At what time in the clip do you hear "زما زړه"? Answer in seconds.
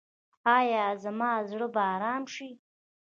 1.03-1.67